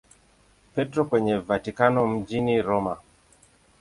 Petro 0.75 1.05
kwenye 1.05 1.37
Vatikano 1.37 2.07
mjini 2.07 2.61
Roma. 2.61 2.97